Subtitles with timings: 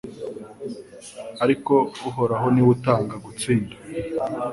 [1.43, 1.73] ariko
[2.09, 3.75] Uhoraho ni we utanga gutsinda